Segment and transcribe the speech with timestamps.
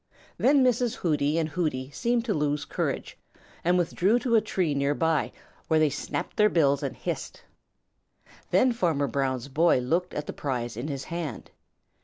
[0.39, 0.95] Then Mrs.
[0.95, 3.19] Hooty and Hooty seemed to lose courage
[3.63, 5.31] and withdrew to a tree near by,
[5.67, 7.43] where they snapped their bills and hissed.
[8.49, 11.51] Then Farmer Brown's boy looked at the prize in his hand.